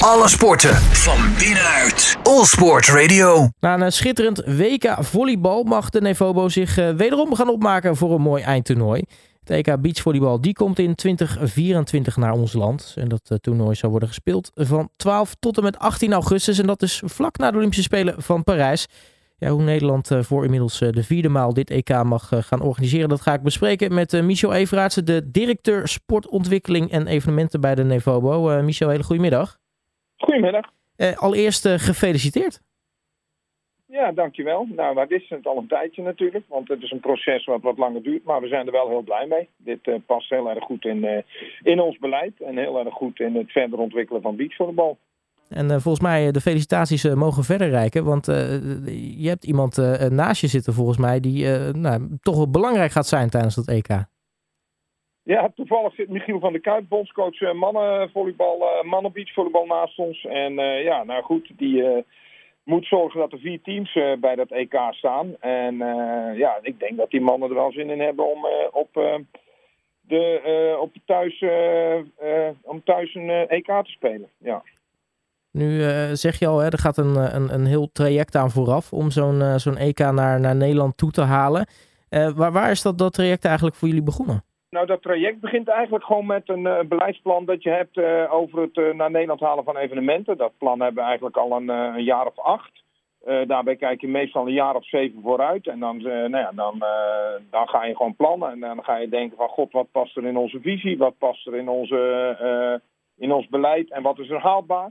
[0.00, 2.16] Alle sporten van binnenuit.
[2.22, 3.48] All Sport Radio.
[3.60, 8.20] Na een schitterend WK volleybal mag de Nevobo zich uh, wederom gaan opmaken voor een
[8.20, 9.02] mooi eindtoernooi.
[9.44, 12.94] Het EK beachvolleybal die komt in 2024 naar ons land.
[12.96, 16.58] En dat uh, toernooi zal worden gespeeld van 12 tot en met 18 augustus.
[16.58, 18.86] En dat is vlak na de Olympische Spelen van Parijs.
[19.38, 23.34] Ja, hoe Nederland voor inmiddels de vierde maal dit EK mag gaan organiseren, dat ga
[23.34, 28.62] ik bespreken met Michel Everaertsen, de directeur sportontwikkeling en evenementen bij de Nevobo.
[28.62, 29.59] Michel, hele goedemiddag.
[30.20, 30.70] Goedemiddag.
[30.96, 32.60] Uh, allereerst uh, gefeliciteerd.
[33.86, 34.66] Ja, dankjewel.
[34.76, 37.78] Nou, wij wisten het al een tijdje natuurlijk, want het is een proces wat wat
[37.78, 39.48] langer duurt, maar we zijn er wel heel blij mee.
[39.56, 41.24] Dit uh, past heel erg goed in,
[41.62, 44.98] in ons beleid en heel erg goed in het verder ontwikkelen van beachvolleybal.
[45.48, 48.26] En volgens mij, de felicitaties mogen verder reiken, want
[49.16, 49.76] je hebt iemand
[50.10, 53.88] naast je zitten volgens mij die nou, toch wel belangrijk gaat zijn tijdens dat EK.
[55.30, 60.24] Ja, toevallig zit Michiel van der Kuip, bondscoach uh, mannenvolleybal, uh, mannenbeachvolleybal naast ons.
[60.24, 62.04] En uh, ja, nou goed, die
[62.62, 65.36] moet zorgen dat er vier teams bij dat EK staan.
[65.40, 65.76] En
[66.36, 69.20] ja, ik denk dat die mannen er wel zin in hebben om op,
[70.00, 71.44] de, op thuis,
[72.62, 74.28] om thuis een EK te spelen.
[74.38, 74.62] Ja.
[75.50, 75.80] Nu
[76.12, 79.58] zeg je al, hè, er gaat een, een, een heel traject aan vooraf om zo'n
[79.58, 81.66] zo'n EK naar, naar Nederland toe te halen.
[82.34, 84.48] waar, waar is dat, dat traject eigenlijk voor jullie begonnen?
[84.70, 88.60] Nou, dat traject begint eigenlijk gewoon met een uh, beleidsplan dat je hebt uh, over
[88.60, 90.36] het uh, naar Nederland halen van evenementen.
[90.36, 92.82] Dat plan hebben we eigenlijk al een, een jaar of acht.
[93.46, 95.66] daarbij kijk je meestal een jaar of zeven vooruit.
[95.66, 96.84] En dan, nou ja, dan,
[97.50, 98.50] dan ga je gewoon plannen.
[98.50, 100.98] En dan ga je denken van god, wat past er in onze visie?
[100.98, 102.80] Wat past er in, onze,
[103.16, 103.90] in ons beleid?
[103.90, 104.90] En wat is er haalbaar?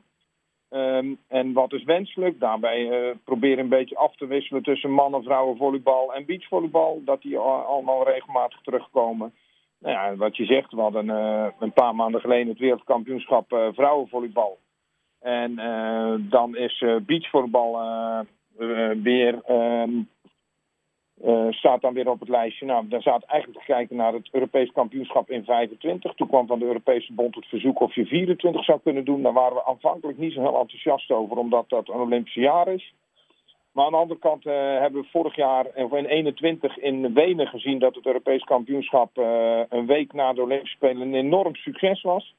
[0.70, 2.40] Um, en wat is wenselijk?
[2.40, 7.02] Daarbij proberen een beetje af te wisselen tussen mannen, vrouwen, volleybal en beachvolleybal.
[7.06, 9.34] Dat die allemaal regelmatig terugkomen.
[9.80, 13.68] Nou ja, wat je zegt, we hadden uh, een paar maanden geleden het wereldkampioenschap uh,
[13.72, 14.58] vrouwenvolleybal.
[15.20, 17.78] En uh, dan is beachvolleybal
[19.04, 20.10] weer, um,
[21.50, 22.66] staat dan weer op het lijstje.
[22.66, 26.14] Nou, dan zaten eigenlijk te kijken naar het Europees kampioenschap in 25.
[26.14, 29.22] Toen kwam van de Europese Bond het verzoek of je 24 zou kunnen doen.
[29.22, 32.94] Daar waren we aanvankelijk niet zo heel enthousiast over, omdat dat een Olympische jaar is.
[33.80, 37.48] Maar aan de andere kant uh, hebben we vorig jaar, of in 21 in Wenen
[37.48, 42.02] gezien dat het Europees kampioenschap uh, een week na de Olympische Spelen een enorm succes
[42.02, 42.36] was.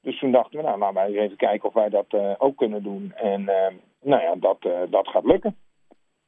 [0.00, 2.82] Dus toen dachten we, nou laten wij even kijken of wij dat uh, ook kunnen
[2.82, 3.12] doen.
[3.14, 3.44] En
[4.02, 4.56] nou ja, dat,
[4.90, 5.56] dat gaat lukken.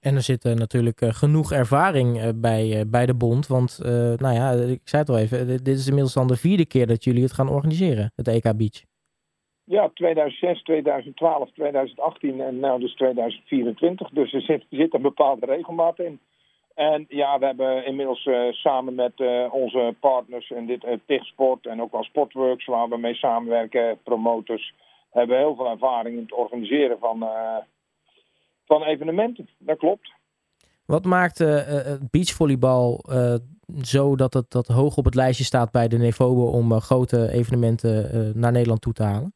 [0.01, 3.47] En er zit natuurlijk genoeg ervaring bij, bij de bond.
[3.47, 3.79] Want,
[4.17, 7.05] nou ja, ik zei het al even, dit is inmiddels dan de vierde keer dat
[7.05, 8.94] jullie het gaan organiseren, het EK Beach.
[9.67, 14.11] Ja, 2006, 2012, 2018 en nu dus 2024.
[14.11, 16.21] Dus er zit, een bepaalde regelmaat in.
[16.75, 21.67] En ja, we hebben inmiddels uh, samen met uh, onze partners in dit uh, TIG-sport
[21.67, 24.75] en ook al Sportworks, waar we mee samenwerken, promotors,
[25.11, 27.29] hebben heel veel ervaring in het organiseren van,
[28.65, 29.49] van evenementen.
[29.59, 30.13] Dat klopt.
[30.87, 31.39] Wat maakt
[32.11, 33.05] beachvolleybal
[33.83, 38.33] zo dat het dat hoog op het lijstje staat bij de Nevobo om grote evenementen
[38.41, 39.33] naar Nederland toe te halen?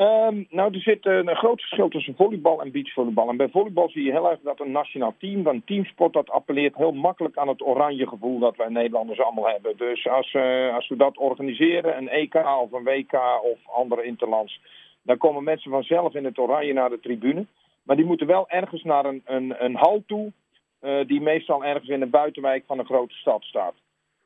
[0.00, 3.28] Um, nou, er zit een groot verschil tussen volleybal en beachvolleybal.
[3.28, 6.76] En bij volleybal zie je heel erg dat een nationaal team, een teamsport, dat appelleert
[6.76, 9.76] heel makkelijk aan het oranje gevoel dat wij Nederlanders allemaal hebben.
[9.76, 13.12] Dus als, uh, als we dat organiseren, een EK of een WK
[13.42, 14.60] of andere interlands,
[15.02, 17.46] dan komen mensen vanzelf in het oranje naar de tribune.
[17.82, 20.32] Maar die moeten wel ergens naar een, een, een hal toe,
[20.82, 23.74] uh, die meestal ergens in een buitenwijk van een grote stad staat.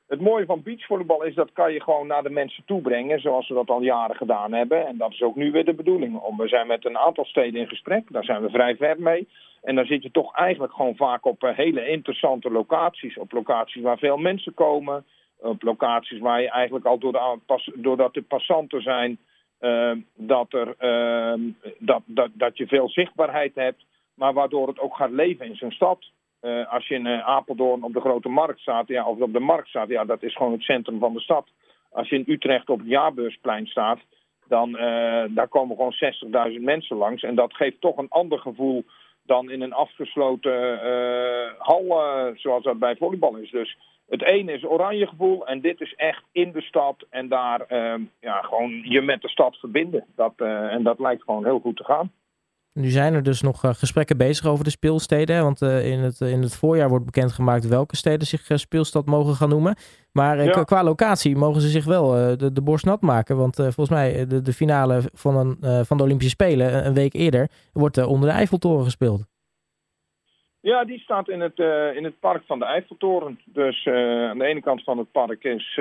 [0.07, 3.49] Het mooie van beachvolleybal is dat kan je gewoon naar de mensen toe brengen, zoals
[3.49, 4.87] we dat al jaren gedaan hebben.
[4.87, 6.37] En dat is ook nu weer de bedoeling.
[6.37, 9.29] We zijn met een aantal steden in gesprek, daar zijn we vrij ver mee.
[9.63, 13.19] En dan zit je toch eigenlijk gewoon vaak op eh, hele interessante locaties.
[13.19, 15.05] Op locaties waar veel mensen komen.
[15.39, 17.39] Op locaties waar je eigenlijk al door de,
[17.75, 19.19] doordat er passanten zijn,
[19.61, 23.85] uh, dat, er, uh, dat, dat, dat je veel zichtbaarheid hebt.
[24.15, 25.99] Maar waardoor het ook gaat leven in zo'n stad.
[26.45, 29.41] Uh, als je in uh, Apeldoorn op de grote markt staat, ja, of op de
[29.41, 31.49] markt staat, ja, dat is gewoon het centrum van de stad.
[31.91, 33.99] Als je in Utrecht op het jaarbeursplein staat,
[34.49, 37.23] dan uh, daar komen gewoon 60.000 mensen langs.
[37.23, 38.85] En dat geeft toch een ander gevoel
[39.23, 40.79] dan in een afgesloten
[41.59, 41.85] hal,
[42.35, 43.51] zoals dat bij volleybal is.
[43.51, 43.79] Dus
[44.09, 47.67] het ene is oranje gevoel en dit is echt in de stad en daar
[48.21, 50.05] ja, gewoon je met de stad verbinden.
[50.17, 52.13] Dat, en dat lijkt gewoon heel goed te gaan.
[52.75, 55.43] Nu zijn er dus nog uh, gesprekken bezig over de speelsteden.
[55.43, 59.35] Want uh, in, het, in het voorjaar wordt bekendgemaakt welke steden zich uh, speelstad mogen
[59.35, 59.77] gaan noemen.
[60.13, 60.65] Maar ja.
[60.65, 63.37] qua locatie mogen ze zich wel de, de borst nat maken.
[63.37, 67.49] Want volgens mij de, de finale van, een, van de Olympische Spelen een week eerder
[67.73, 69.27] wordt onder de Eiffeltoren gespeeld.
[70.61, 71.59] Ja, die staat in het,
[71.97, 73.41] in het park van de Eiffeltoren.
[73.45, 75.73] Dus aan de ene kant van het park is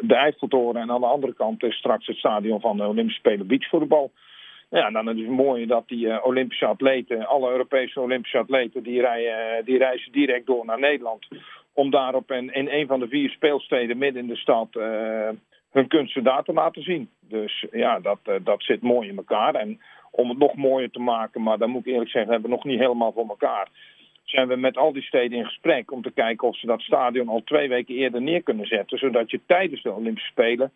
[0.00, 3.46] de Eiffeltoren en aan de andere kant is straks het stadion van de Olympische Spelen
[3.46, 4.10] beachvoetbal.
[4.70, 9.64] Ja, dan is het mooi dat die Olympische atleten, alle Europese Olympische atleten, die, rijden,
[9.64, 11.26] die reizen direct door naar Nederland.
[11.72, 14.68] Om daar op een, in een van de vier speelsteden midden in de stad
[15.70, 17.08] hun kunsten daar te laten zien.
[17.20, 19.54] Dus ja, dat, dat zit mooi in elkaar.
[19.54, 19.80] En
[20.16, 21.42] om het nog mooier te maken.
[21.42, 23.68] Maar dan moet ik eerlijk zeggen, hebben we nog niet helemaal voor elkaar.
[24.24, 27.28] Zijn we met al die steden in gesprek om te kijken of ze dat stadion
[27.28, 28.98] al twee weken eerder neer kunnen zetten.
[28.98, 30.72] Zodat je tijdens de Olympische Spelen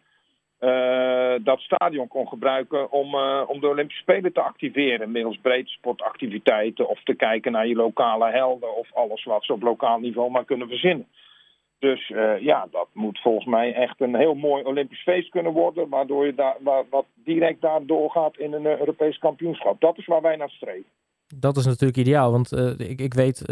[1.45, 5.11] dat stadion kon gebruiken om, uh, om de Olympische Spelen te activeren.
[5.11, 9.63] Middels breedte sportactiviteiten of te kijken naar je lokale helden of alles wat ze op
[9.63, 11.07] lokaal niveau maar kunnen verzinnen.
[11.79, 15.89] Dus uh, ja, dat moet volgens mij echt een heel mooi Olympisch feest kunnen worden,
[15.89, 16.57] waardoor je daar,
[16.91, 19.81] wat direct daar doorgaat in een Europees kampioenschap.
[19.81, 20.91] Dat is waar wij naar streven.
[21.37, 23.43] Dat is natuurlijk ideaal, want ik, ik weet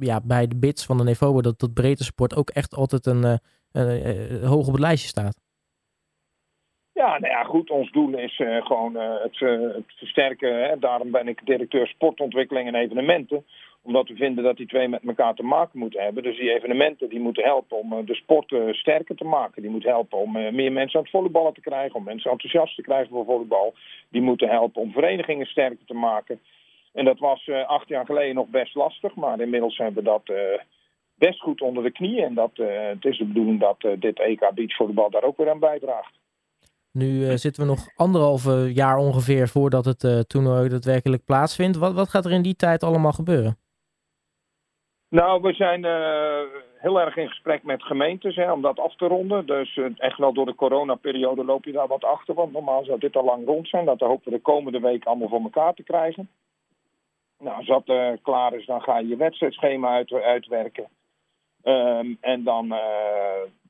[0.00, 3.40] ja, bij de bits van de Nevobo dat, dat breedte sport ook echt altijd een,
[4.42, 5.45] hoog op het lijstje staat.
[7.06, 7.70] Nou ja, goed.
[7.70, 10.68] Ons doel is uh, gewoon het, uh, het, versterken.
[10.68, 10.78] Hè.
[10.78, 13.44] Daarom ben ik directeur sportontwikkeling en evenementen
[13.86, 16.22] omdat we vinden dat die twee met elkaar te maken moeten hebben.
[16.22, 19.62] Dus die evenementen die moeten helpen om eh, de sport eh, sterker te maken.
[19.62, 21.94] Die moeten helpen om eh, meer mensen aan het volleyballen te krijgen.
[21.94, 23.74] Om mensen enthousiast te krijgen voor volleybal.
[24.08, 26.40] Die moeten helpen om verenigingen sterker te maken.
[26.92, 29.14] En dat was acht jaar geleden nog best lastig.
[29.14, 30.36] Maar inmiddels hebben we dat
[31.14, 32.22] best goed onder de knie.
[32.22, 36.12] En dat, het is de bedoeling dat dit EK Beachvolleybal daar ook weer aan bijdraagt.
[36.96, 41.76] Nu zitten we nog anderhalve jaar ongeveer voordat het toernooi daadwerkelijk plaatsvindt.
[41.76, 43.58] Wat, wat gaat er in die tijd allemaal gebeuren?
[45.08, 49.06] Nou, we zijn uh, heel erg in gesprek met gemeentes hè, om dat af te
[49.06, 49.46] ronden.
[49.46, 52.34] Dus uh, echt wel door de coronaperiode loop je daar wat achter.
[52.34, 53.84] Want normaal zou dit al lang rond zijn.
[53.84, 56.28] Dat hopen we de komende week allemaal voor elkaar te krijgen.
[57.38, 60.88] Nou, als dat uh, klaar is, dan ga je je wedstrijdschema uit, uitwerken.
[61.62, 62.74] Um, en dan,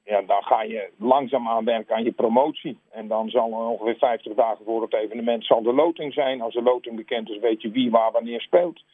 [0.07, 2.79] ja, dan ga je langzaam aanwerken aan je promotie.
[2.91, 6.41] En dan zal er ongeveer 50 dagen voor het evenement zal de loting zijn.
[6.41, 8.85] Als de loting bekend is, weet je wie waar wanneer speelt.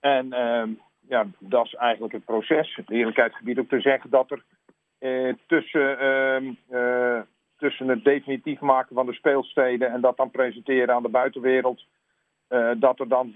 [0.00, 0.70] En ehm,
[1.08, 2.74] ja, dat is eigenlijk het proces.
[2.74, 4.42] Het eerlijkheidsgebied ook te zeggen dat er
[4.98, 7.20] eh, tussen, uh, uh,
[7.56, 11.84] tussen het definitief maken van de speelsteden en dat dan presenteren aan de buitenwereld,
[12.48, 13.34] uh, dat er dan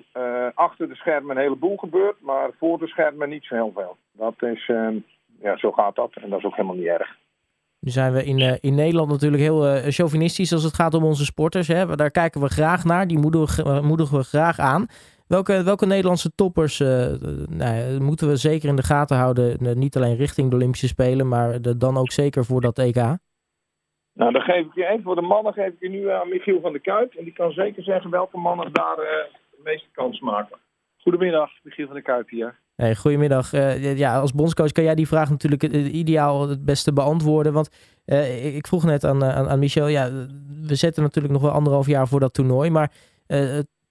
[0.54, 3.96] achter de schermen een heleboel gebeurt, maar voor de schermen niet zo heel veel.
[4.12, 4.96] Dat is, ehm,
[5.42, 7.18] ja, zo gaat dat en dat is ook helemaal niet erg.
[7.80, 11.68] Nu zijn we in, in Nederland natuurlijk heel chauvinistisch als het gaat om onze sporters.
[11.68, 11.96] Hè?
[11.96, 14.86] Daar kijken we graag naar, die moedigen, moedigen we graag aan.
[15.36, 16.88] Welke, welke Nederlandse toppers uh,
[17.48, 19.58] nou, moeten we zeker in de gaten houden?
[19.58, 23.00] Eh, niet alleen richting de Olympische Spelen, maar de, dan ook zeker voor dat EK?
[24.14, 26.60] Nou, dan geef ik je even voor de mannen geef ik je nu aan Michiel
[26.60, 27.14] van der Kuip.
[27.14, 29.04] En die kan zeker zeggen welke mannen daar uh,
[29.50, 30.58] de meeste kans maken.
[30.98, 32.58] Goedemiddag, Michiel van der Kuip hier.
[32.96, 33.52] Goedemiddag.
[33.52, 37.52] Uh, ja, als bondscoach kan jij die vraag natuurlijk ideaal het beste beantwoorden.
[37.52, 37.68] Want
[38.06, 40.10] uh, ik vroeg net aan, aan, aan, Michel, ja,
[40.62, 42.70] we zetten natuurlijk nog wel anderhalf jaar voor dat toernooi.
[42.70, 42.92] Maar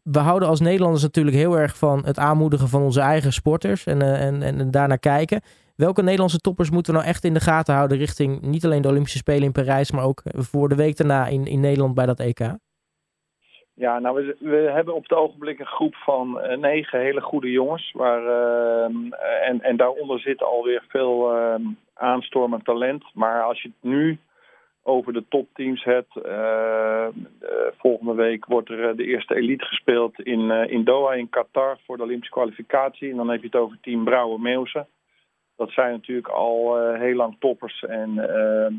[0.03, 4.01] we houden als Nederlanders natuurlijk heel erg van het aanmoedigen van onze eigen sporters en,
[4.01, 5.41] en, en, daarnaar kijken.
[5.75, 8.87] Welke Nederlandse toppers moeten we nou echt in de gaten houden richting niet alleen de
[8.87, 12.19] Olympische Spelen in Parijs, maar ook voor de week daarna in, in Nederland bij dat
[12.19, 12.39] EK?
[13.79, 17.91] Ja, nou, we, hebben op het ogenblik een groep van uh, negen hele goede jongens.
[17.91, 18.83] Waar, uh,
[19.47, 21.61] en, en daaronder zit alweer veel ehm,
[21.93, 23.03] aanstormend talent.
[23.13, 24.19] Maar als je het nu
[24.83, 26.15] over de topteams hebt.
[26.25, 27.07] Uh,
[27.77, 31.97] volgende week wordt er eh, de eerste elite gespeeld in, in Doha, in Qatar, voor
[31.97, 33.11] de Olympische kwalificatie.
[33.11, 34.85] En dan heb je het over team Brouwer-Meeuwse.
[35.55, 38.15] Dat zijn natuurlijk al heel lang toppers en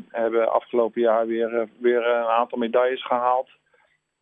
[0.09, 3.49] hebben afgelopen jaar weer, weer een aantal medailles gehaald.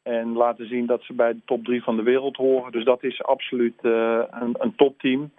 [0.03, 2.72] En laten zien dat ze bij de top drie van de wereld horen.
[2.72, 5.32] Dus dat is absoluut een, een topteam.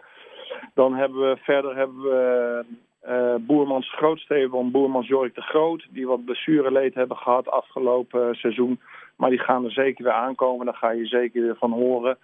[0.74, 2.64] Dan hebben we verder hebben we
[3.08, 8.80] uh, Boermans Grootsteven, Boermans Jorik de Groot, die wat blessureleed hebben gehad afgelopen seizoen.
[9.16, 12.18] Maar die gaan er zeker weer aankomen, daar ga je zeker weer van horen.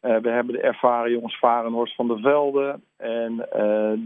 [0.00, 2.80] We hebben de ervaren jongens Varenhorst van der Velde.
[2.96, 3.48] En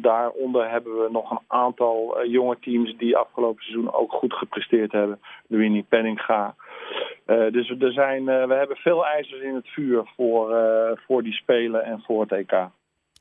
[0.03, 5.21] daaronder hebben we nog een aantal jonge teams die afgelopen seizoen ook goed gepresteerd hebben.
[5.47, 6.55] Winnie Penninga.
[7.27, 10.55] Dus er zijn, we hebben veel ijzers in het vuur voor,
[11.07, 12.69] voor die Spelen en voor het EK.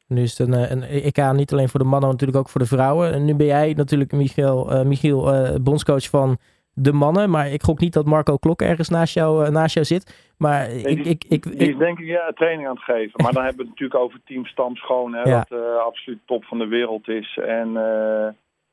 [0.07, 2.49] Nu is het een, eh, een EK niet alleen voor de mannen, maar natuurlijk ook
[2.49, 3.13] voor de vrouwen.
[3.13, 6.37] En nu ben jij natuurlijk, Michiel, uh, Michiel uh, bondscoach van
[6.73, 7.29] de mannen.
[7.29, 10.33] Maar ik gok niet dat Marco Klok ergens naast jou, naast jou zit.
[10.37, 13.23] Maar ik, die, ik, ik, die is denk ik ja, training aan het geven.
[13.23, 15.13] Maar dan hebben we het natuurlijk over Team Stam Schoon.
[15.13, 15.45] Hè, ja.
[15.47, 17.39] Dat uh, absoluut top van de wereld is.
[17.45, 17.73] En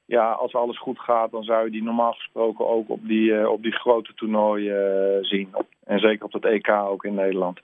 [0.04, 3.62] ja, als alles goed gaat, dan zou je die normaal gesproken ook op die, op
[3.62, 5.54] die grote toernooien zien.
[5.84, 7.60] En zeker op het EK ook in Nederland.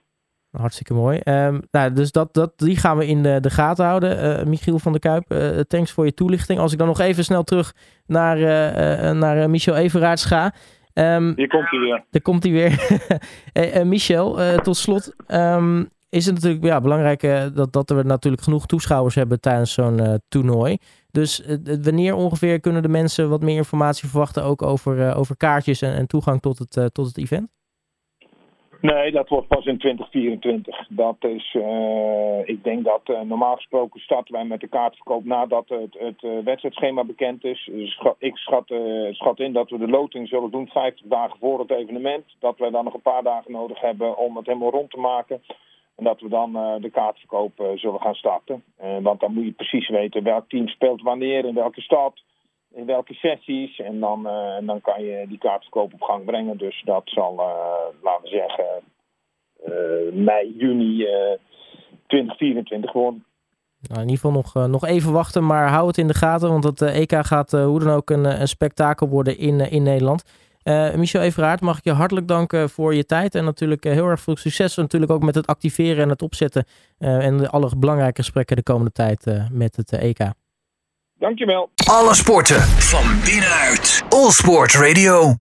[0.50, 1.20] Hartstikke mooi.
[1.24, 4.40] Um, nou, dus dat, dat, die gaan we in de, de gaten houden.
[4.40, 6.58] Uh, Michiel van der Kuip, uh, thanks voor je toelichting.
[6.58, 7.74] Als ik dan nog even snel terug
[8.06, 10.54] naar, uh, naar Michel Everaerts ga.
[10.94, 12.04] Um, Hier komt hij weer.
[12.10, 13.86] Daar komt hij weer.
[13.94, 15.14] Michel, tot slot.
[15.28, 17.20] Um, is het natuurlijk ja, belangrijk
[17.54, 20.78] dat, dat we natuurlijk genoeg toeschouwers hebben tijdens zo'n toernooi.
[21.12, 21.42] Dus
[21.82, 26.06] wanneer ongeveer kunnen de mensen wat meer informatie verwachten ook over, over kaartjes en, en
[26.06, 27.48] toegang tot het, tot het event?
[28.80, 30.86] Nee, dat wordt pas in 2024.
[30.88, 31.56] Dat is,
[32.44, 37.44] ik denk dat normaal gesproken starten wij met de kaartverkoop nadat het, het wedstrijdschema bekend
[37.44, 37.70] is.
[37.72, 38.74] Dus ik schat,
[39.10, 42.24] schat in dat we de loting zullen doen 50 dagen voor het evenement.
[42.38, 45.42] Dat we dan nog een paar dagen nodig hebben om het helemaal rond te maken.
[45.98, 48.64] En dat we dan de kaartverkoop zullen gaan starten.
[49.02, 52.22] want dan moet je precies weten welk team speelt wanneer, in welke stad
[52.74, 53.78] in welke sessies.
[53.78, 56.58] En dan, uh, dan kan je die kaartverkoop op gang brengen.
[56.58, 57.34] Dus dat zal,
[58.02, 58.64] laten we zeggen,
[60.24, 61.06] mei, juni
[62.06, 63.24] 2024 worden.
[63.80, 66.48] Nou, in ieder geval nog, nog even wachten, maar hou het in de gaten.
[66.48, 70.24] Want het EK gaat hoe dan ook een, een spektakel worden in, in Nederland.
[70.96, 73.34] Michel Everaard, mag ik je hartelijk danken voor je tijd.
[73.34, 76.64] En natuurlijk heel erg veel succes natuurlijk ook met het activeren en het opzetten.
[76.98, 80.18] en alle belangrijke gesprekken de komende tijd met het EK.
[81.18, 81.70] Dankjewel.
[81.86, 84.04] Alle sporten van binnenuit.
[84.08, 85.36] All Sport Radio.